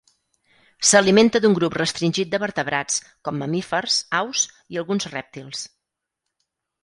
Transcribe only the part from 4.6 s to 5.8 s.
i alguns rèptils.